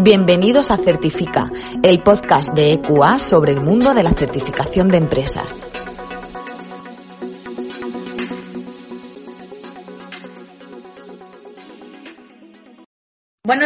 Bienvenidos 0.00 0.70
a 0.70 0.76
Certifica, 0.76 1.50
el 1.82 2.02
podcast 2.02 2.54
de 2.54 2.72
EQA 2.72 3.18
sobre 3.18 3.52
el 3.52 3.60
mundo 3.60 3.92
de 3.94 4.02
la 4.02 4.10
certificación 4.10 4.88
de 4.88 4.98
empresas. 4.98 5.66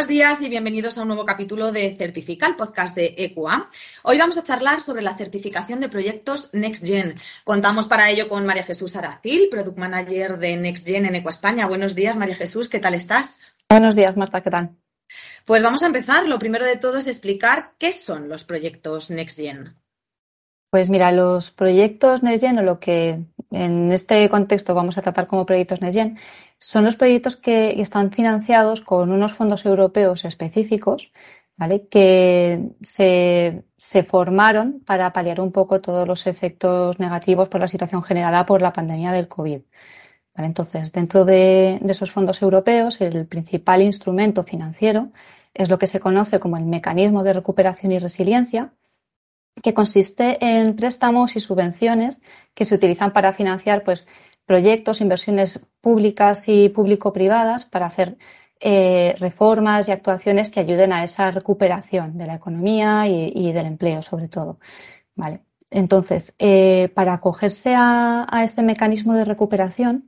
Buenos 0.03 0.19
días 0.19 0.43
y 0.43 0.49
bienvenidos 0.49 0.99
a 0.99 1.03
un 1.03 1.07
nuevo 1.07 1.25
capítulo 1.25 1.71
de 1.71 1.95
Certifica, 1.97 2.49
el 2.49 2.57
podcast 2.57 2.97
de 2.97 3.15
EQA. 3.17 3.71
Hoy 4.03 4.19
vamos 4.19 4.37
a 4.37 4.43
charlar 4.43 4.81
sobre 4.81 5.01
la 5.01 5.15
certificación 5.15 5.79
de 5.79 5.89
proyectos 5.89 6.51
NextGen. 6.53 7.15
Contamos 7.45 7.87
para 7.87 8.11
ello 8.11 8.29
con 8.29 8.45
María 8.45 8.65
Jesús 8.65 8.97
Aracil, 8.97 9.49
Product 9.49 9.79
Manager 9.79 10.41
de 10.41 10.57
NextGen 10.57 11.07
en 11.07 11.15
EQA 11.15 11.31
España. 11.31 11.69
Buenos 11.69 11.95
días, 11.95 12.17
María 12.17 12.35
Jesús, 12.35 12.69
¿qué 12.69 12.81
tal 12.81 12.95
estás? 12.95 13.55
Buenos 13.71 13.95
días, 13.95 14.17
Marta, 14.17 14.41
¿qué 14.41 14.51
tal? 14.51 14.77
Pues 15.47 15.63
vamos 15.63 15.85
a 15.85 15.87
empezar. 15.87 16.27
Lo 16.27 16.41
primero 16.41 16.67
de 16.67 16.79
todo 16.79 16.99
es 16.99 17.07
explicar 17.07 17.75
qué 17.79 17.93
son 17.93 18.29
los 18.29 18.43
proyectos 18.43 19.09
NextGen. 19.09 19.77
Pues 20.73 20.89
mira, 20.89 21.13
los 21.13 21.53
proyectos 21.53 22.25
NextGen 22.25 22.59
o 22.59 22.63
lo 22.63 22.81
que 22.81 23.21
en 23.53 23.93
este 23.93 24.29
contexto 24.29 24.75
vamos 24.75 24.99
a 24.99 25.03
tratar 25.03 25.27
como 25.27 25.47
proyectos 25.47 25.81
NextGen 25.81 26.19
son 26.59 26.85
los 26.85 26.97
proyectos 26.97 27.37
que 27.37 27.81
están 27.81 28.11
financiados 28.13 28.81
con 28.81 29.11
unos 29.11 29.33
fondos 29.33 29.67
europeos 29.67 30.25
específicos, 30.25 31.13
¿vale? 31.57 31.87
Que 31.89 32.71
se, 32.83 33.65
formaron 34.05 34.81
para 34.87 35.13
paliar 35.13 35.41
un 35.41 35.53
poco 35.53 35.81
todos 35.81 36.07
los 36.07 36.27
efectos 36.27 36.99
negativos 36.99 37.49
por 37.49 37.61
la 37.61 37.69
situación 37.69 38.03
generada 38.03 38.47
por 38.47 38.63
la 38.63 38.73
pandemia 38.73 39.13
del 39.13 39.29
COVID 39.29 39.63
entonces, 40.37 40.93
dentro 40.93 41.25
de, 41.25 41.81
esos 41.89 42.11
fondos 42.11 42.41
europeos, 42.43 43.01
el 43.01 43.27
principal 43.27 43.83
instrumento 43.83 44.45
financiero 44.45 45.11
es 45.55 45.69
lo 45.69 45.79
que 45.79 45.87
se 45.87 46.01
conoce 46.01 46.41
como 46.41 46.57
el 46.57 46.65
mecanismo 46.65 47.23
de 47.23 47.35
recuperación 47.35 47.93
y 47.93 47.99
resiliencia, 47.99 48.73
que 49.63 49.75
consiste 49.75 50.39
en 50.45 50.77
préstamos 50.77 51.37
y 51.37 51.41
subvenciones 51.41 52.23
que 52.55 52.65
se 52.65 52.75
utilizan 52.75 53.13
para 53.13 53.33
financiar 53.33 53.83
pues, 53.85 54.07
proyectos, 54.47 55.01
inversiones 55.01 55.67
públicas 55.81 56.49
y 56.49 56.69
público-privadas 56.69 57.65
para 57.65 57.87
hacer 57.87 58.17
eh, 58.61 59.15
reformas 59.19 59.89
y 59.89 59.93
actuaciones 59.93 60.51
que 60.51 60.61
ayuden 60.61 60.93
a 60.93 61.03
esa 61.03 61.31
recuperación 61.31 62.17
de 62.17 62.27
la 62.27 62.37
economía 62.37 63.09
y, 63.09 63.53
del 63.53 63.67
empleo, 63.67 64.03
sobre 64.03 64.29
todo. 64.29 64.59
Vale. 65.17 65.41
Entonces, 65.71 66.37
eh, 66.39 66.91
para 66.95 67.15
acogerse 67.15 67.75
a, 67.77 68.27
este 68.45 68.63
mecanismo 68.63 69.15
de 69.15 69.25
recuperación, 69.25 70.07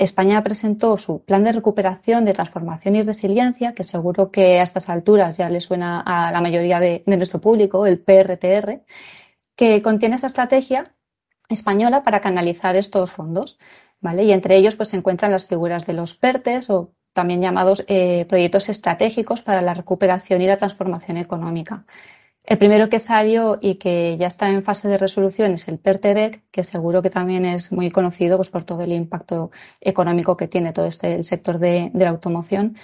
España 0.00 0.42
presentó 0.42 0.96
su 0.96 1.22
plan 1.24 1.44
de 1.44 1.52
recuperación, 1.52 2.24
de 2.24 2.32
transformación 2.32 2.96
y 2.96 3.02
resiliencia, 3.02 3.74
que 3.74 3.84
seguro 3.84 4.30
que 4.30 4.58
a 4.58 4.62
estas 4.62 4.88
alturas 4.88 5.36
ya 5.36 5.50
le 5.50 5.60
suena 5.60 6.00
a 6.00 6.32
la 6.32 6.40
mayoría 6.40 6.80
de, 6.80 7.02
nuestro 7.04 7.38
público, 7.38 7.84
el 7.84 8.00
PRTR, 8.00 8.82
que 9.54 9.82
contiene 9.82 10.16
esa 10.16 10.28
estrategia 10.28 10.84
española 11.50 12.02
para 12.02 12.20
canalizar 12.20 12.76
estos 12.76 13.12
fondos. 13.12 13.58
¿vale? 14.00 14.24
Y 14.24 14.32
entre 14.32 14.56
ellos 14.56 14.74
pues, 14.74 14.88
se 14.88 14.96
encuentran 14.96 15.32
las 15.32 15.44
figuras 15.44 15.84
de 15.84 15.92
los 15.92 16.14
PERTES 16.14 16.70
o 16.70 16.94
también 17.12 17.42
llamados 17.42 17.84
eh, 17.86 18.24
proyectos 18.26 18.70
estratégicos 18.70 19.42
para 19.42 19.60
la 19.60 19.74
recuperación 19.74 20.40
y 20.40 20.46
la 20.46 20.56
transformación 20.56 21.18
económica. 21.18 21.84
El 22.44 22.58
primero 22.58 22.88
que 22.88 22.98
salió 22.98 23.58
y 23.60 23.76
que 23.76 24.16
ya 24.18 24.26
está 24.26 24.50
en 24.50 24.62
fase 24.64 24.88
de 24.88 24.98
resolución 24.98 25.52
es 25.52 25.68
el 25.68 25.78
PERTEBEC, 25.78 26.42
que 26.50 26.64
seguro 26.64 27.02
que 27.02 27.10
también 27.10 27.44
es 27.44 27.70
muy 27.70 27.90
conocido 27.90 28.38
pues, 28.38 28.50
por 28.50 28.64
todo 28.64 28.82
el 28.82 28.92
impacto 28.92 29.50
económico 29.80 30.36
que 30.36 30.48
tiene 30.48 30.72
todo 30.72 30.86
este 30.86 31.22
sector 31.22 31.58
de, 31.58 31.90
la 31.94 32.08
automoción 32.08 32.76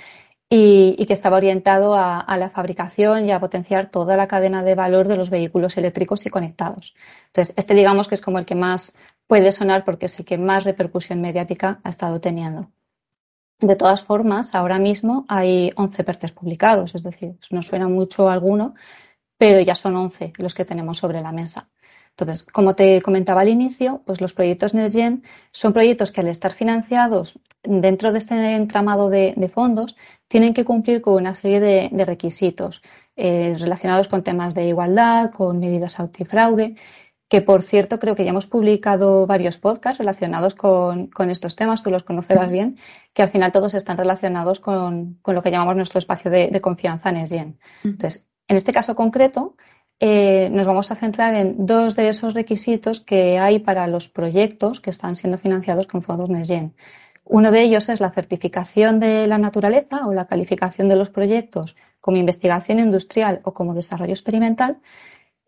y, 0.48 1.04
que 1.06 1.12
estaba 1.12 1.38
orientado 1.38 1.94
a, 1.94 2.36
la 2.38 2.50
fabricación 2.50 3.26
y 3.26 3.32
a 3.32 3.40
potenciar 3.40 3.90
toda 3.90 4.16
la 4.16 4.28
cadena 4.28 4.62
de 4.62 4.74
valor 4.74 5.08
de 5.08 5.16
los 5.16 5.30
vehículos 5.30 5.76
eléctricos 5.76 6.26
y 6.26 6.30
conectados. 6.30 6.94
Entonces, 7.28 7.54
este 7.56 7.74
digamos 7.74 8.08
que 8.08 8.14
es 8.14 8.20
como 8.20 8.38
el 8.38 8.46
que 8.46 8.54
más 8.54 8.94
puede 9.26 9.52
sonar 9.52 9.84
porque 9.84 10.06
es 10.06 10.18
el 10.18 10.26
que 10.26 10.38
más 10.38 10.64
repercusión 10.64 11.20
mediática 11.20 11.80
ha 11.82 11.88
estado 11.88 12.20
teniendo. 12.20 12.70
De 13.58 13.74
todas 13.74 14.02
formas, 14.04 14.54
ahora 14.54 14.78
mismo 14.78 15.24
hay 15.28 15.72
11 15.76 16.04
PERTES 16.04 16.32
publicados, 16.32 16.94
es 16.94 17.02
decir, 17.02 17.38
no 17.50 17.62
suena 17.62 17.88
mucho 17.88 18.28
alguno, 18.28 18.74
pero 19.38 19.60
ya 19.60 19.74
son 19.74 19.96
11 19.96 20.32
los 20.38 20.54
que 20.54 20.64
tenemos 20.64 20.98
sobre 20.98 21.20
la 21.20 21.32
mesa. 21.32 21.68
Entonces, 22.18 22.44
como 22.44 22.74
te 22.74 23.02
comentaba 23.02 23.42
al 23.42 23.48
inicio, 23.50 24.00
pues 24.06 24.22
los 24.22 24.32
proyectos 24.32 24.72
NextGen 24.72 25.22
son 25.50 25.74
proyectos 25.74 26.12
que 26.12 26.22
al 26.22 26.28
estar 26.28 26.52
financiados 26.52 27.38
dentro 27.62 28.10
de 28.10 28.18
este 28.18 28.54
entramado 28.54 29.10
de, 29.10 29.50
fondos 29.52 29.96
tienen 30.26 30.54
que 30.54 30.64
cumplir 30.64 31.02
con 31.02 31.14
una 31.14 31.34
serie 31.34 31.60
de, 31.60 32.04
requisitos 32.06 32.82
eh, 33.16 33.54
relacionados 33.58 34.08
con 34.08 34.22
temas 34.22 34.54
de 34.54 34.66
igualdad, 34.66 35.30
con 35.30 35.60
medidas 35.60 36.00
antifraude, 36.00 36.76
que 37.28 37.42
por 37.42 37.62
cierto 37.62 37.98
creo 37.98 38.14
que 38.14 38.24
ya 38.24 38.30
hemos 38.30 38.46
publicado 38.46 39.26
varios 39.26 39.58
podcasts 39.58 39.98
relacionados 39.98 40.54
con, 40.54 41.10
estos 41.28 41.54
temas, 41.54 41.82
tú 41.82 41.90
los 41.90 42.02
conocerás 42.02 42.50
bien, 42.50 42.78
que 43.12 43.22
al 43.22 43.30
final 43.30 43.52
todos 43.52 43.74
están 43.74 43.98
relacionados 43.98 44.60
con, 44.60 45.18
lo 45.26 45.42
que 45.42 45.50
llamamos 45.50 45.76
nuestro 45.76 45.98
espacio 45.98 46.30
de, 46.30 46.48
de 46.48 46.60
confianza 46.62 47.12
NextGen. 47.12 47.58
Entonces, 47.84 48.26
en 48.48 48.56
este 48.56 48.72
caso 48.72 48.94
concreto, 48.94 49.56
eh, 49.98 50.50
nos 50.52 50.66
vamos 50.66 50.90
a 50.90 50.94
centrar 50.94 51.34
en 51.34 51.64
dos 51.64 51.96
de 51.96 52.08
esos 52.08 52.34
requisitos 52.34 53.00
que 53.00 53.38
hay 53.38 53.60
para 53.60 53.86
los 53.86 54.08
proyectos 54.08 54.80
que 54.80 54.90
están 54.90 55.16
siendo 55.16 55.38
financiados 55.38 55.86
con 55.86 56.02
fondos 56.02 56.28
NextGen. 56.28 56.74
Uno 57.24 57.50
de 57.50 57.62
ellos 57.62 57.88
es 57.88 58.00
la 58.00 58.10
certificación 58.10 59.00
de 59.00 59.26
la 59.26 59.38
naturaleza 59.38 60.06
o 60.06 60.12
la 60.12 60.26
calificación 60.26 60.88
de 60.88 60.96
los 60.96 61.10
proyectos 61.10 61.74
como 62.00 62.18
investigación 62.18 62.78
industrial 62.78 63.40
o 63.44 63.52
como 63.52 63.74
desarrollo 63.74 64.12
experimental. 64.12 64.80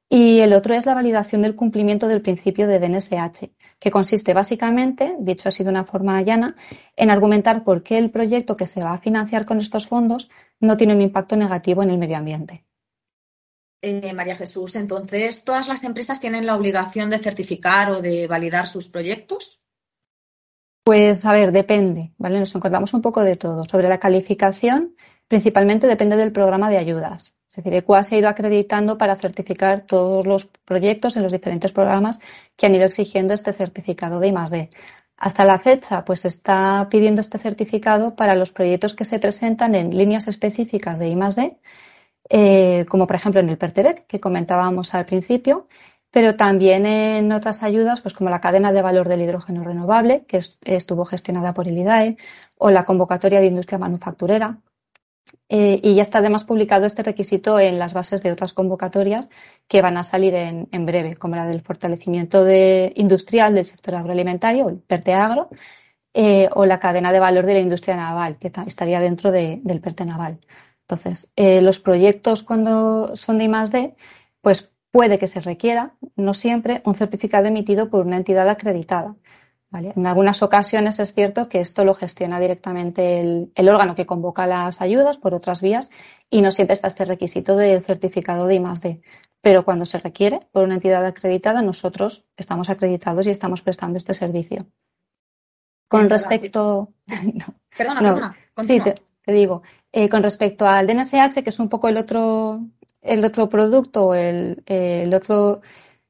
Y 0.09 0.41
el 0.41 0.54
otro 0.54 0.75
es 0.75 0.86
la 0.86 0.94
validación 0.94 1.42
del 1.42 1.54
cumplimiento 1.54 2.09
del 2.09 2.22
principio 2.22 2.66
de 2.66 2.80
DNSH, 2.80 3.50
que 3.78 3.91
consiste 3.91 4.32
básicamente, 4.34 5.15
dicho 5.20 5.50
así 5.50 5.62
de 5.62 5.70
una 5.70 5.84
forma 5.84 6.20
llana, 6.22 6.56
en 6.97 7.10
argumentar 7.10 7.62
por 7.62 7.82
qué 7.82 7.98
el 7.98 8.10
proyecto 8.10 8.56
que 8.56 8.66
se 8.66 8.82
va 8.82 8.94
a 8.94 8.98
financiar 8.98 9.44
con 9.44 9.59
estos 9.59 9.86
fondos 9.86 10.30
no 10.59 10.76
tiene 10.78 10.94
un 10.94 11.03
impacto 11.03 11.36
negativo 11.36 11.82
en 11.82 11.91
el 11.91 11.98
medio 11.98 12.16
ambiente. 12.16 12.65
Eh, 13.81 14.12
María 14.12 14.34
Jesús, 14.34 14.75
entonces, 14.75 15.44
¿todas 15.44 15.69
las 15.69 15.84
empresas 15.84 16.19
tienen 16.19 16.47
la 16.47 16.56
obligación 16.56 17.11
de 17.11 17.19
certificar 17.19 17.91
o 17.93 18.03
de 18.03 18.27
validar 18.27 18.66
sus 18.66 18.89
proyectos? 18.89 19.62
Pues 20.83 21.25
a 21.25 21.33
ver, 21.33 21.53
depende, 21.53 22.12
¿vale? 22.19 22.41
Nos 22.41 22.55
encontramos 22.55 22.93
un 22.94 23.03
poco 23.03 23.22
de 23.22 23.37
todo. 23.37 23.65
Sobre 23.65 23.89
la 23.89 24.00
calificación, 24.00 24.97
principalmente 25.28 25.87
depende 25.87 26.16
del 26.16 26.33
programa 26.33 26.71
de 26.71 26.78
ayudas. 26.78 27.37
Es 27.49 27.56
decir, 27.56 27.75
ECUA 27.75 28.03
se 28.03 28.16
ha 28.16 28.19
ido 28.19 28.28
acreditando 28.28 28.99
para 28.99 29.15
certificar 29.15 29.83
todos 29.83 30.27
los 30.27 30.47
proyectos 30.65 31.16
en 31.16 31.22
los 31.22 31.33
diferentes 31.33 31.72
programas 31.72 32.21
que 32.56 32.66
han 32.66 32.75
ido 32.75 32.84
exigiendo 32.84 33.33
este 33.33 33.53
certificado 33.53 34.19
de 34.19 34.28
I+D. 34.28 34.71
Hasta 35.16 35.45
la 35.45 35.59
fecha, 35.59 36.05
pues 36.05 36.25
está 36.25 36.89
pidiendo 36.91 37.21
este 37.21 37.39
certificado 37.39 38.16
para 38.16 38.34
los 38.34 38.53
proyectos 38.53 38.95
que 38.95 39.05
se 39.05 39.19
presentan 39.19 39.75
en 39.75 39.97
líneas 39.97 40.27
específicas 40.27 40.99
de 40.99 41.09
I+D 41.10 41.59
eh, 42.28 42.84
como 42.89 43.06
por 43.06 43.16
ejemplo 43.16 43.41
en 43.41 43.49
el 43.49 43.59
PERTEBEC, 43.59 44.06
que 44.06 44.21
comentábamos 44.21 44.94
al 44.94 45.06
principio, 45.06 45.69
pero 46.11 46.37
también 46.37 46.87
en 46.87 47.33
otras 47.33 47.62
ayudas, 47.62 48.00
pues 48.00 48.15
como 48.15 48.31
la 48.31 48.41
cadena 48.41 48.72
de 48.72 48.83
valor 48.83 49.09
del 49.09 49.22
hidrógeno 49.22 49.62
renovable, 49.65 50.25
que 50.27 50.41
estuvo 50.62 51.05
gestionada 51.05 51.55
por 51.55 51.69
el 51.69 51.78
IDAE, 51.78 52.16
o 52.56 52.71
la 52.71 52.84
convocatoria 52.84 53.41
de 53.41 53.47
industria 53.47 53.78
manufacturera. 53.78 54.61
Eh, 55.50 55.81
y 55.83 55.94
ya 55.94 56.03
está 56.03 56.19
además 56.19 56.44
publicado 56.44 56.87
este 56.87 57.03
requisito 57.03 57.59
en 57.59 57.78
las 57.78 57.94
bases 57.94 58.22
de 58.22 58.33
otras 58.33 58.53
convocatorias 58.53 59.31
que 59.66 59.83
van 59.83 59.97
a 59.97 60.03
salir 60.03 60.34
en, 60.34 60.87
breve, 60.87 61.16
como 61.16 61.37
la 61.37 61.47
del 61.47 61.62
fortalecimiento 61.62 62.45
de, 62.45 62.93
industrial 62.97 63.55
del 63.55 63.65
sector 63.65 63.95
agroalimentario, 63.95 64.69
el 64.69 64.78
PERTE 64.78 65.15
Agro, 65.15 65.49
eh, 66.15 66.49
o 66.55 66.66
la 66.66 66.81
cadena 66.81 67.12
de 67.12 67.21
valor 67.21 67.47
de 67.47 67.54
la 67.54 67.60
industria 67.60 67.97
naval, 67.97 68.39
que 68.39 68.53
estaría 68.66 69.01
dentro 69.01 69.31
del 69.31 69.81
PERTE 69.81 70.04
naval. 70.04 70.39
Entonces, 70.88 71.30
eh, 71.36 71.60
los 71.60 71.80
proyectos 71.80 72.42
cuando 72.42 73.14
son 73.14 73.36
de 73.36 73.44
I+D, 73.44 73.94
pues 74.40 74.72
puede 74.90 75.18
que 75.18 75.26
se 75.26 75.40
requiera, 75.40 75.96
no 76.16 76.32
siempre, 76.32 76.80
un 76.86 76.94
certificado 76.94 77.46
emitido 77.46 77.90
por 77.90 78.06
una 78.06 78.16
entidad 78.16 78.48
acreditada. 78.48 79.14
En 79.70 80.06
algunas 80.06 80.42
ocasiones 80.42 80.98
es 80.98 81.12
cierto 81.12 81.46
que 81.50 81.60
esto 81.60 81.84
lo 81.84 81.92
gestiona 81.92 82.40
directamente 82.40 83.20
el, 83.20 83.68
órgano 83.68 83.94
que 83.94 84.06
convoca 84.06 84.46
las 84.46 84.80
ayudas 84.80 85.18
por 85.18 85.34
otras 85.34 85.60
vías 85.60 85.90
y 86.30 86.40
no 86.40 86.52
siempre 86.52 86.72
está 86.72 86.88
este 86.88 87.04
requisito 87.04 87.54
del 87.54 87.82
certificado 87.82 88.46
de 88.46 88.54
I+D. 88.54 89.02
Pero 89.42 89.66
cuando 89.66 89.84
se 89.84 89.98
requiere 89.98 90.48
por 90.52 90.64
una 90.64 90.76
entidad 90.76 91.04
acreditada, 91.04 91.60
nosotros 91.60 92.24
estamos 92.38 92.70
acreditados 92.70 93.26
y 93.26 93.30
estamos 93.30 93.60
prestando 93.60 93.98
este 93.98 94.14
servicio. 94.14 94.66
Con 95.86 96.08
respecto. 96.08 96.94
Perdona, 97.76 98.00
perdona. 98.00 98.36
te 99.22 99.32
digo, 99.32 99.62
eh, 99.92 100.08
con 100.08 100.22
respecto 100.22 100.66
al 100.66 100.86
DNSH, 100.86 101.42
que 101.42 101.50
es 101.50 101.58
un 101.58 101.68
poco 101.68 101.88
el 101.88 101.96
otro, 101.96 102.60
el 103.02 103.24
otro 103.24 103.48
producto, 103.48 104.14
el, 104.14 104.62
el 104.66 105.12
otro 105.14 105.62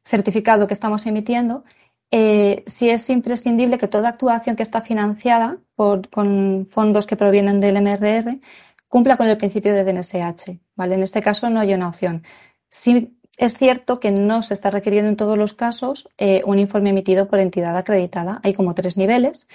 certificado 0.05 0.67
que 0.67 0.75
estamos 0.75 1.07
emitiendo, 1.07 1.65
eh, 2.11 2.65
sí 2.67 2.89
es 2.89 3.11
imprescindible 3.11 3.79
que 3.79 3.89
toda 3.89 4.09
actuación 4.09 4.57
que 4.57 4.63
está 4.63 4.81
financiada 4.81 5.59
por, 5.75 6.09
con 6.09 6.67
fondos 6.67 7.07
que 7.07 7.17
provienen 7.17 7.61
del 7.61 7.83
MRR 7.83 8.41
cumpla 8.89 9.17
con 9.17 9.27
el 9.27 9.37
principio 9.37 9.75
de 9.75 9.85
DNSH. 9.85 10.59
¿vale? 10.75 10.95
En 10.95 11.03
este 11.03 11.23
caso 11.23 11.51
no 11.51 11.61
hay 11.61 11.75
una 11.75 11.89
opción. 11.89 12.25
Sí 12.71 13.19
es 13.37 13.57
cierto 13.57 14.01
que 14.01 14.11
no 14.11 14.43
se 14.43 14.55
está 14.55 14.71
requiriendo 14.71 15.09
en 15.11 15.17
todos 15.17 15.39
los 15.39 15.53
casos 15.53 16.09
eh, 16.19 16.43
un 16.45 16.59
informe 16.59 16.91
emitido 16.91 17.29
por 17.29 17.39
entidad 17.39 17.77
acreditada. 17.77 18.41
Hay 18.43 18.53
como 18.53 18.75
tres 18.75 18.97
niveles. 18.97 19.47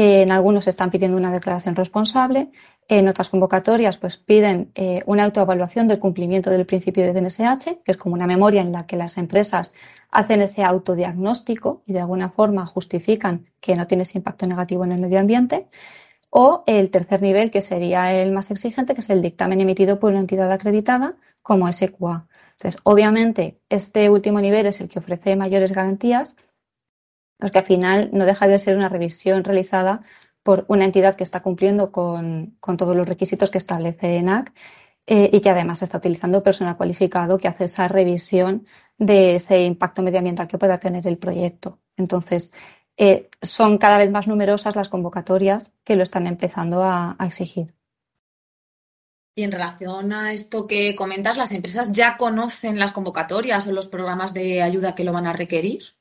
En 0.00 0.30
algunos 0.30 0.68
están 0.68 0.90
pidiendo 0.90 1.16
una 1.16 1.32
declaración 1.32 1.74
responsable. 1.74 2.52
En 2.86 3.08
otras 3.08 3.30
convocatorias, 3.30 3.96
pues 3.96 4.16
piden 4.16 4.70
eh, 4.76 5.02
una 5.06 5.24
autoevaluación 5.24 5.88
del 5.88 5.98
cumplimiento 5.98 6.50
del 6.50 6.66
principio 6.66 7.02
de 7.02 7.12
DNSH, 7.12 7.82
que 7.82 7.90
es 7.90 7.96
como 7.96 8.14
una 8.14 8.28
memoria 8.28 8.60
en 8.60 8.70
la 8.70 8.86
que 8.86 8.96
las 8.96 9.18
empresas 9.18 9.74
hacen 10.12 10.40
ese 10.40 10.62
autodiagnóstico 10.62 11.82
y 11.84 11.94
de 11.94 12.00
alguna 12.00 12.30
forma 12.30 12.64
justifican 12.64 13.46
que 13.60 13.74
no 13.74 13.88
tiene 13.88 14.04
ese 14.04 14.18
impacto 14.18 14.46
negativo 14.46 14.84
en 14.84 14.92
el 14.92 15.00
medio 15.00 15.18
ambiente. 15.18 15.66
O 16.30 16.62
el 16.68 16.92
tercer 16.92 17.20
nivel, 17.20 17.50
que 17.50 17.60
sería 17.60 18.14
el 18.14 18.30
más 18.30 18.52
exigente, 18.52 18.94
que 18.94 19.00
es 19.00 19.10
el 19.10 19.20
dictamen 19.20 19.60
emitido 19.60 19.98
por 19.98 20.12
una 20.12 20.20
entidad 20.20 20.52
acreditada 20.52 21.16
como 21.42 21.72
SQA. 21.72 22.28
Entonces, 22.52 22.80
obviamente, 22.84 23.58
este 23.68 24.08
último 24.10 24.40
nivel 24.40 24.66
es 24.66 24.80
el 24.80 24.88
que 24.88 25.00
ofrece 25.00 25.34
mayores 25.34 25.72
garantías, 25.72 26.36
porque 27.38 27.58
al 27.58 27.64
final 27.64 28.10
no 28.12 28.24
deja 28.24 28.46
de 28.46 28.58
ser 28.58 28.76
una 28.76 28.88
revisión 28.88 29.44
realizada 29.44 30.02
por 30.42 30.64
una 30.68 30.84
entidad 30.84 31.14
que 31.14 31.24
está 31.24 31.42
cumpliendo 31.42 31.92
con, 31.92 32.58
todos 32.60 32.96
los 32.96 33.08
requisitos 33.08 33.50
que 33.50 33.58
establece 33.58 34.16
ENAC 34.16 34.52
eh, 35.06 35.30
y 35.32 35.40
que 35.40 35.50
además 35.50 35.82
está 35.82 35.98
utilizando 35.98 36.42
personal 36.42 36.76
cualificado 36.76 37.38
que 37.38 37.48
hace 37.48 37.64
esa 37.64 37.88
revisión 37.88 38.66
de 38.98 39.36
ese 39.36 39.64
impacto 39.64 40.02
medioambiental 40.02 40.48
que 40.48 40.58
pueda 40.58 40.78
tener 40.78 41.06
el 41.06 41.18
proyecto. 41.18 41.80
Entonces, 41.96 42.52
eh, 42.96 43.30
son 43.40 43.78
cada 43.78 43.98
vez 43.98 44.10
más 44.10 44.26
numerosas 44.26 44.74
las 44.74 44.88
convocatorias 44.88 45.72
que 45.84 45.96
lo 45.96 46.02
están 46.02 46.26
empezando 46.26 46.82
a, 46.82 47.16
exigir. 47.20 47.74
Y 49.36 49.44
en 49.44 49.52
relación 49.52 50.12
a 50.12 50.32
esto 50.32 50.66
que 50.66 50.96
comentas, 50.96 51.36
¿las 51.36 51.52
empresas 51.52 51.92
ya 51.92 52.16
conocen 52.16 52.78
las 52.78 52.90
convocatorias 52.90 53.68
o 53.68 53.72
los 53.72 53.86
programas 53.86 54.34
de 54.34 54.62
ayuda 54.62 54.96
que 54.96 55.04
lo 55.04 55.12
van 55.12 55.28
a 55.28 55.32
requerir? 55.32 55.97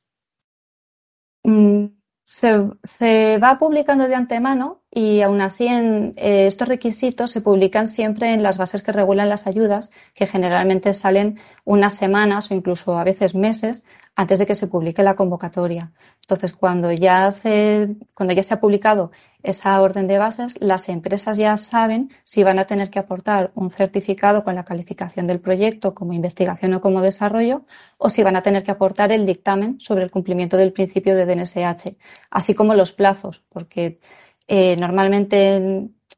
Mm, 1.47 1.95
se, 2.25 3.37
va 3.39 3.57
publicando 3.57 4.07
de 4.09 4.15
antemano 4.15 4.83
y 4.97 5.21
aún 5.21 5.41
así 5.41 5.67
en, 5.67 6.15
eh, 6.17 6.47
estos 6.47 6.67
requisitos 6.67 7.29
se 7.29 7.41
publican 7.41 7.87
siempre 7.87 8.33
en 8.33 8.41
las 8.41 8.57
bases 8.57 8.81
que 8.81 8.91
regulan 8.91 9.29
las 9.29 9.45
ayudas, 9.45 9.91
que 10.15 10.25
generalmente 10.25 10.91
salen 10.95 11.37
unas 11.65 11.93
semanas 11.93 12.49
o 12.49 12.55
incluso 12.55 12.97
a 12.97 13.03
veces 13.03 13.35
meses 13.35 13.85
antes 14.15 14.39
de 14.39 14.47
que 14.47 14.55
se 14.55 14.65
publique 14.65 15.03
la 15.03 15.15
convocatoria. 15.15 15.91
Entonces, 16.21 16.53
cuando 16.53 16.91
ya 16.91 17.31
se, 17.31 17.95
cuando 18.15 18.33
ya 18.33 18.41
se 18.41 18.55
ha 18.55 18.59
publicado 18.59 19.11
esa 19.43 19.79
orden 19.79 20.07
de 20.07 20.17
bases, 20.17 20.55
las 20.59 20.89
empresas 20.89 21.37
ya 21.37 21.55
saben 21.57 22.09
si 22.23 22.41
van 22.41 22.57
a 22.57 22.65
tener 22.65 22.89
que 22.89 22.97
aportar 22.97 23.51
un 23.53 23.69
certificado 23.69 24.43
con 24.43 24.55
la 24.55 24.65
calificación 24.65 25.27
del 25.27 25.39
proyecto 25.39 25.93
como 25.93 26.13
investigación 26.13 26.73
o 26.73 26.81
como 26.81 27.01
desarrollo, 27.03 27.65
o 27.99 28.09
si 28.09 28.23
van 28.23 28.35
a 28.35 28.41
tener 28.41 28.63
que 28.63 28.71
aportar 28.71 29.11
el 29.11 29.27
dictamen 29.27 29.79
sobre 29.79 30.03
el 30.03 30.09
cumplimiento 30.09 30.57
del 30.57 30.73
principio 30.73 31.15
de 31.15 31.27
DNSH, 31.27 31.95
así 32.31 32.55
como 32.55 32.73
los 32.73 32.93
plazos, 32.93 33.43
porque 33.49 33.99
eh, 34.47 34.75
normalmente 34.77 35.55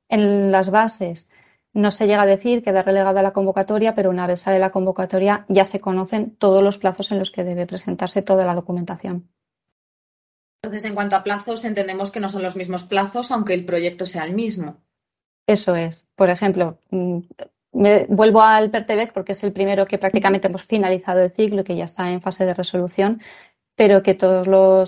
en 0.09 0.51
las 0.51 0.69
bases 0.71 1.29
no 1.73 1.91
se 1.91 2.07
llega 2.07 2.23
a 2.23 2.25
decir, 2.25 2.63
queda 2.63 2.81
relegada 2.81 3.21
la 3.21 3.31
convocatoria, 3.31 3.95
pero 3.95 4.09
una 4.09 4.27
vez 4.27 4.41
sale 4.41 4.59
la 4.59 4.71
convocatoria 4.71 5.45
ya 5.49 5.65
se 5.65 5.79
conocen 5.79 6.35
todos 6.35 6.63
los 6.63 6.77
plazos 6.77 7.11
en 7.11 7.19
los 7.19 7.31
que 7.31 7.43
debe 7.43 7.67
presentarse 7.67 8.21
toda 8.21 8.45
la 8.45 8.55
documentación. 8.55 9.29
Entonces, 10.61 10.89
en 10.89 10.95
cuanto 10.95 11.15
a 11.15 11.23
plazos, 11.23 11.63
entendemos 11.63 12.11
que 12.11 12.19
no 12.19 12.27
son 12.27 12.43
los 12.43 12.55
mismos 12.55 12.83
plazos, 12.83 13.31
aunque 13.31 13.53
el 13.53 13.65
proyecto 13.65 14.05
sea 14.05 14.25
el 14.25 14.33
mismo. 14.33 14.77
Eso 15.47 15.75
es. 15.75 16.09
Por 16.15 16.29
ejemplo, 16.29 16.79
mm, 16.91 17.19
me 17.71 18.05
vuelvo 18.07 18.41
al 18.41 18.69
PERTEBEC 18.71 19.13
porque 19.13 19.31
es 19.31 19.43
el 19.43 19.53
primero 19.53 19.85
que 19.85 19.97
prácticamente 19.97 20.47
hemos 20.47 20.63
finalizado 20.63 21.21
el 21.21 21.31
ciclo 21.31 21.61
y 21.61 21.63
que 21.63 21.75
ya 21.75 21.85
está 21.85 22.11
en 22.11 22.21
fase 22.21 22.45
de 22.45 22.53
resolución 22.53 23.21
pero 23.79 24.03
que 24.03 24.13
todas 24.13 24.45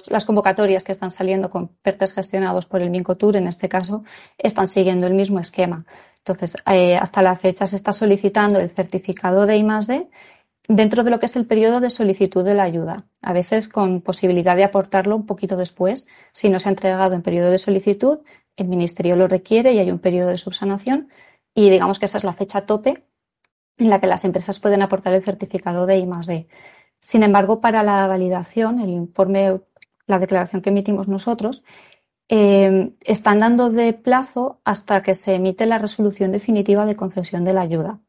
las 0.09 0.25
convocatorias 0.25 0.83
que 0.83 0.91
están 0.91 1.11
saliendo 1.11 1.49
con 1.49 1.69
PERTES 1.69 2.11
gestionados 2.11 2.65
por 2.65 2.81
el 2.81 2.89
Mincotur, 2.89 3.37
en 3.37 3.47
este 3.47 3.69
caso, 3.69 4.03
están 4.37 4.67
siguiendo 4.67 5.07
el 5.07 5.13
mismo 5.13 5.39
esquema. 5.39 5.85
Entonces, 6.17 6.57
eh, 6.69 6.97
hasta 6.97 7.21
la 7.21 7.37
fecha 7.37 7.65
se 7.67 7.77
está 7.77 7.93
solicitando 7.93 8.59
el 8.59 8.69
certificado 8.69 9.45
de 9.45 9.55
I+D 9.55 10.09
dentro 10.67 11.05
de 11.05 11.09
lo 11.09 11.19
que 11.21 11.27
es 11.27 11.37
el 11.37 11.47
periodo 11.47 11.79
de 11.79 11.89
solicitud 11.89 12.43
de 12.43 12.53
la 12.53 12.63
ayuda, 12.63 13.05
a 13.21 13.31
veces 13.31 13.69
con 13.69 14.01
posibilidad 14.01 14.57
de 14.57 14.65
aportarlo 14.65 15.15
un 15.15 15.25
poquito 15.25 15.55
después. 15.55 16.05
Si 16.33 16.49
no 16.49 16.59
se 16.59 16.67
ha 16.67 16.71
entregado 16.71 17.13
en 17.13 17.21
periodo 17.21 17.49
de 17.49 17.59
solicitud, 17.59 18.19
el 18.57 18.67
Ministerio 18.67 19.15
lo 19.15 19.29
requiere 19.29 19.71
y 19.71 19.79
hay 19.79 19.89
un 19.89 19.99
periodo 19.99 20.31
de 20.31 20.37
subsanación 20.37 21.07
y 21.55 21.69
digamos 21.69 21.97
que 21.97 22.07
esa 22.07 22.17
es 22.17 22.25
la 22.25 22.33
fecha 22.33 22.65
tope 22.65 23.05
en 23.77 23.89
la 23.89 24.01
que 24.01 24.07
las 24.07 24.25
empresas 24.25 24.59
pueden 24.59 24.81
aportar 24.81 25.13
el 25.13 25.23
certificado 25.23 25.85
de 25.85 25.99
I+D. 25.99 26.47
Sin 27.01 27.23
embargo, 27.23 27.59
para 27.59 27.83
la 27.83 28.07
validación, 28.07 28.79
el 28.79 28.89
informe, 28.89 29.59
la 30.07 30.19
declaración 30.19 30.61
que 30.61 30.69
emitimos 30.69 31.07
nosotros, 31.07 31.63
eh, 32.29 32.93
están 33.01 33.39
dando 33.39 33.69
de 33.69 33.91
plazo 33.93 34.61
hasta 34.63 35.03
que 35.03 35.15
se 35.15 35.35
emite 35.35 35.65
la 35.65 35.79
resolución 35.79 36.31
definitiva 36.31 36.85
de 36.85 36.95
concesión 36.95 37.43
de 37.43 37.53
la 37.53 37.61
ayuda. 37.61 37.99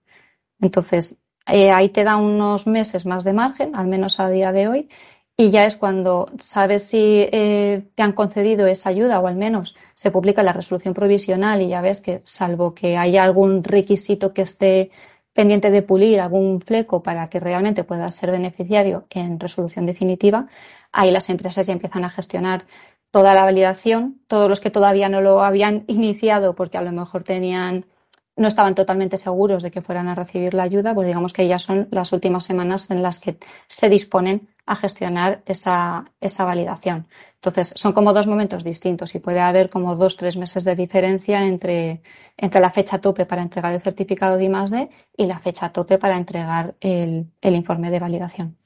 Entonces, 0.60 1.18
eh, 1.46 1.72
ahí 1.72 1.88
te 1.88 2.04
da 2.04 2.16
unos 2.16 2.66
meses 2.66 3.06
más 3.06 3.24
de 3.24 3.32
margen, 3.32 3.74
al 3.74 3.88
menos 3.88 4.20
a 4.20 4.28
día 4.28 4.52
de 4.52 4.68
hoy, 4.68 4.88
y 5.36 5.50
ya 5.50 5.64
es 5.64 5.76
cuando 5.76 6.28
sabes 6.38 6.84
si 6.84 7.26
eh, 7.32 7.88
te 7.94 8.02
han 8.02 8.12
concedido 8.12 8.66
esa 8.66 8.90
ayuda 8.90 9.18
o 9.20 9.26
al 9.26 9.36
menos 9.36 9.76
se 9.94 10.10
publica 10.10 10.42
la 10.42 10.52
resolución 10.52 10.94
provisional 10.94 11.62
y 11.62 11.68
ya 11.68 11.80
ves 11.80 12.00
que, 12.00 12.20
salvo 12.24 12.74
que 12.74 12.96
haya 12.96 13.24
algún 13.24 13.64
requisito 13.64 14.34
que 14.34 14.42
esté 14.42 14.90
pendiente 15.32 15.70
de 15.70 15.82
pulir 15.82 16.20
algún 16.20 16.60
fleco 16.60 17.02
para 17.02 17.28
que 17.28 17.40
realmente 17.40 17.84
pueda 17.84 18.10
ser 18.10 18.30
beneficiario 18.30 19.06
en 19.10 19.40
resolución 19.40 19.86
definitiva, 19.86 20.48
ahí 20.92 21.10
las 21.10 21.30
empresas 21.30 21.66
ya 21.66 21.72
empiezan 21.72 22.04
a 22.04 22.10
gestionar 22.10 22.64
toda 23.10 23.34
la 23.34 23.44
validación, 23.44 24.20
todos 24.26 24.48
los 24.48 24.60
que 24.60 24.70
todavía 24.70 25.08
no 25.08 25.20
lo 25.20 25.42
habían 25.42 25.84
iniciado 25.88 26.54
porque 26.54 26.78
a 26.78 26.82
lo 26.82 26.92
mejor 26.92 27.22
tenían 27.22 27.86
no 28.34 28.48
estaban 28.48 28.74
totalmente 28.74 29.18
seguros 29.18 29.62
de 29.62 29.70
que 29.70 29.82
fueran 29.82 30.08
a 30.08 30.14
recibir 30.14 30.54
la 30.54 30.62
ayuda, 30.62 30.94
pues 30.94 31.06
digamos 31.06 31.34
que 31.34 31.46
ya 31.46 31.58
son 31.58 31.88
las 31.90 32.12
últimas 32.12 32.44
semanas 32.44 32.90
en 32.90 33.02
las 33.02 33.18
que 33.18 33.36
se 33.68 33.90
disponen 33.90 34.48
a 34.64 34.74
gestionar 34.74 35.42
esa, 35.44 36.06
esa 36.20 36.44
validación. 36.44 37.06
Entonces, 37.44 37.72
son 37.74 37.92
como 37.92 38.12
dos 38.12 38.28
momentos 38.28 38.62
distintos 38.62 39.16
y 39.16 39.18
puede 39.18 39.40
haber 39.40 39.68
como 39.68 39.96
dos, 39.96 40.16
tres 40.16 40.36
meses 40.36 40.62
de 40.62 40.76
diferencia 40.76 41.44
entre, 41.44 42.00
entre 42.36 42.60
la 42.60 42.70
fecha 42.70 43.00
tope 43.00 43.26
para 43.26 43.42
entregar 43.42 43.72
el 43.74 43.82
certificado 43.82 44.36
de 44.36 44.44
I+D 44.44 44.88
y 45.16 45.26
la 45.26 45.40
fecha 45.40 45.72
tope 45.72 45.98
para 45.98 46.16
entregar 46.16 46.76
el, 46.78 47.32
el 47.40 47.54
informe 47.56 47.90
de 47.90 47.98
validación. 47.98 48.56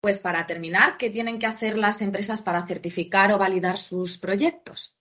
Pues 0.00 0.20
para 0.20 0.46
terminar, 0.46 0.96
¿qué 0.96 1.10
tienen 1.10 1.38
que 1.38 1.44
hacer 1.44 1.76
las 1.76 2.00
empresas 2.00 2.40
para 2.40 2.66
certificar 2.66 3.30
o 3.30 3.38
validar 3.38 3.76
sus 3.76 4.16
proyectos? 4.16 4.96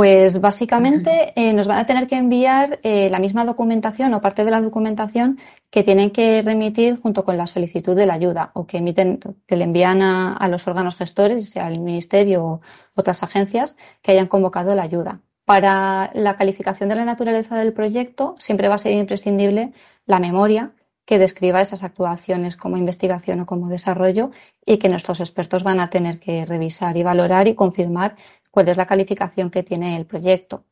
Pues 0.00 0.40
básicamente 0.40 1.34
eh, 1.36 1.52
nos 1.52 1.68
van 1.68 1.76
a 1.76 1.84
tener 1.84 2.08
que 2.08 2.16
enviar 2.16 2.80
eh, 2.82 3.10
la 3.10 3.18
misma 3.18 3.44
documentación 3.44 4.14
o 4.14 4.22
parte 4.22 4.46
de 4.46 4.50
la 4.50 4.62
documentación 4.62 5.38
que 5.68 5.82
tienen 5.82 6.10
que 6.10 6.40
remitir 6.40 6.98
junto 6.98 7.22
con 7.22 7.36
la 7.36 7.46
solicitud 7.46 7.94
de 7.94 8.06
la 8.06 8.14
ayuda 8.14 8.50
o 8.54 8.66
que 8.66 8.78
emiten, 8.78 9.20
que 9.46 9.56
le 9.56 9.64
envían 9.64 10.00
a, 10.00 10.48
los 10.48 10.66
órganos 10.66 10.96
gestores, 10.96 11.50
sea 11.50 11.68
el 11.68 11.80
ministerio 11.80 12.42
o 12.46 12.60
otras 12.94 13.22
agencias 13.22 13.76
que 14.00 14.12
hayan 14.12 14.26
convocado 14.26 14.74
la 14.74 14.84
ayuda. 14.84 15.20
Para 15.44 16.10
la 16.14 16.34
calificación 16.34 16.88
de 16.88 16.96
la 16.96 17.04
naturaleza 17.04 17.58
del 17.58 17.74
proyecto 17.74 18.36
siempre 18.38 18.68
va 18.68 18.76
a 18.76 18.78
ser 18.78 18.92
imprescindible 18.92 19.74
la 20.06 20.18
memoria 20.18 20.72
que 21.10 21.18
describa 21.18 21.60
esas 21.60 21.82
actuaciones 21.82 22.56
como 22.56 22.76
investigación 22.76 23.40
o 23.40 23.46
como 23.46 23.68
desarrollo 23.68 24.30
y 24.64 24.78
que 24.78 24.88
nuestros 24.88 25.18
expertos 25.18 25.64
van 25.64 25.80
a 25.80 25.90
tener 25.90 26.20
que 26.20 26.46
revisar 26.46 26.96
y 26.96 27.02
valorar 27.02 27.48
y 27.48 27.56
confirmar 27.56 28.14
cuál 28.52 28.68
es 28.68 28.76
la 28.76 28.86
calificación 28.86 29.50
que 29.50 29.64
tiene 29.64 29.96
el 29.96 30.06
proyecto. 30.06 30.66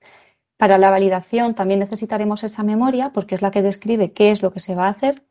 Para 0.57 0.78
la 0.78 0.90
validación 0.90 1.57
también 1.57 1.80
necesitaremos 1.80 2.45
esa 2.45 2.62
memoria 2.62 3.11
porque 3.12 3.35
es 3.35 3.42
la 3.42 3.50
que 3.50 3.62
describe 3.62 4.12
qué 4.12 4.30
es 4.30 4.40
lo 4.40 4.52
que 4.52 4.61
se 4.61 4.76
va 4.76 4.87
a 4.87 4.90
hacer, 4.90 5.25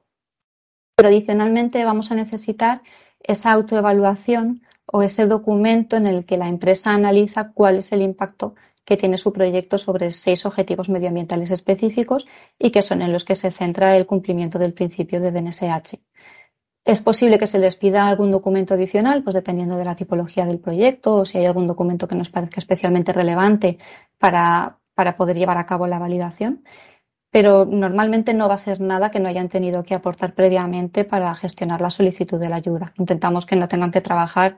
pero 0.98 1.08
adicionalmente 1.08 1.86
vamos 1.86 2.12
a 2.12 2.16
necesitar 2.16 2.82
esa 3.22 3.54
autoevaluación 3.54 4.62
o 4.92 5.04
ese 5.04 5.26
documento 5.26 5.96
en 5.96 6.06
el 6.06 6.26
que 6.26 6.36
la 6.36 6.50
empresa 6.50 6.92
analiza 6.92 7.54
cuál 7.54 7.78
es 7.78 7.94
el 7.94 8.02
impacto 8.02 8.56
que 8.88 8.96
tiene 8.96 9.18
su 9.18 9.34
proyecto 9.34 9.78
sobre 9.78 10.14
seis 10.14 10.46
objetivos 10.46 10.88
medioambientales 10.88 11.52
específicos 11.52 12.26
y 12.58 12.72
que 12.72 12.82
son 12.82 13.02
en 13.02 13.12
los 13.12 13.26
que 13.26 13.36
se 13.36 13.52
centra 13.52 13.98
el 13.98 14.06
cumplimiento 14.06 14.60
del 14.60 14.74
principio 14.74 15.20
de 15.20 15.32
DNSH. 15.32 16.00
Es 16.86 17.02
posible 17.02 17.38
que 17.38 17.48
se 17.48 17.60
les 17.60 17.76
pida 17.76 18.08
algún 18.08 18.32
documento 18.32 18.76
adicional, 18.76 19.24
pues 19.24 19.34
dependiendo 19.34 19.76
de 19.76 19.84
la 19.84 19.98
tipología 19.98 20.46
del 20.46 20.60
proyecto 20.60 21.16
o 21.16 21.26
si 21.26 21.38
hay 21.38 21.46
algún 21.46 21.68
documento 21.68 22.08
que 22.08 22.16
nos 22.16 22.30
parezca 22.30 22.62
especialmente 22.62 23.12
relevante 23.12 23.78
para, 24.18 24.80
para 24.96 25.18
poder 25.18 25.36
llevar 25.36 25.58
a 25.58 25.66
cabo 25.66 25.86
la 25.86 26.00
validación. 26.00 26.64
Pero 27.30 27.66
normalmente 27.66 28.34
no 28.34 28.48
va 28.48 28.54
a 28.54 28.58
ser 28.58 28.80
nada 28.80 29.12
que 29.12 29.20
no 29.20 29.28
hayan 29.28 29.50
tenido 29.50 29.84
que 29.84 29.96
aportar 29.96 30.34
previamente 30.34 31.04
para 31.04 31.36
gestionar 31.36 31.82
la 31.82 31.90
solicitud 31.90 32.40
de 32.40 32.48
la 32.48 32.56
ayuda. 32.56 32.94
Intentamos 32.98 33.46
que 33.46 33.58
no 33.58 33.68
tengan 33.68 33.92
que 33.92 34.00
trabajar 34.00 34.58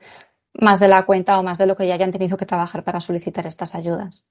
más 0.53 0.79
de 0.79 0.87
la 0.87 1.05
cuenta 1.05 1.39
o 1.39 1.43
más 1.43 1.57
de 1.57 1.67
lo 1.67 1.75
que 1.75 1.87
ya 1.87 1.93
hayan 1.93 2.11
tenido 2.11 2.37
que 2.37 2.45
trabajar 2.45 2.83
para 2.83 2.99
solicitar 2.99 3.45
estas 3.47 3.75
ayudas. 3.75 4.25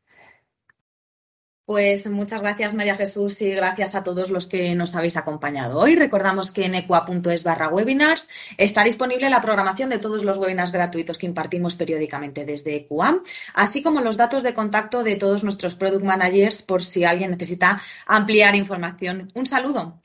Pues 1.69 2.09
muchas 2.09 2.41
gracias 2.41 2.75
María 2.75 2.97
Jesús 2.97 3.43
y 3.43 3.51
gracias 3.51 3.95
a 3.95 4.03
todos 4.03 4.31
los 4.31 4.47
que 4.47 4.75
nos 4.75 4.97
habéis 4.97 5.19
acompañado 5.19 5.79
hoy. 5.79 5.97
Recordamos 5.97 6.51
que 6.51 6.65
en 6.65 6.75
ecua.es 6.75 7.45
barra 7.45 7.69
webinars 7.69 8.31
está 8.57 8.85
disponible 8.85 9.29
la 9.29 9.43
programación 9.43 9.91
de 9.91 9.99
todos 9.99 10.25
los 10.25 10.39
webinars 10.39 10.73
gratuitos 10.73 11.19
que 11.19 11.27
impartimos 11.27 11.75
periódicamente 11.75 12.47
desde 12.47 12.75
EQA, 12.75 13.21
así 13.53 13.83
como 13.83 14.01
los 14.01 14.17
datos 14.17 14.45
de 14.45 14.55
contacto 14.55 15.05
de 15.05 15.17
todos 15.17 15.45
nuestros 15.45 15.75
product 15.75 16.07
managers 16.07 16.63
por 16.63 16.81
si 16.81 17.05
alguien 17.05 17.33
necesita 17.33 17.83
ampliar 18.07 18.55
información. 18.55 19.29
Un 19.35 19.45
saludo. 19.45 20.01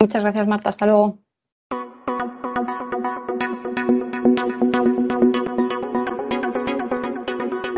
Muchas 0.00 0.22
gracias 0.22 0.46
Marta, 0.46 0.70
hasta 0.70 0.86
luego. 0.86 1.23